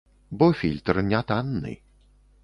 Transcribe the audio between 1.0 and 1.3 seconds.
не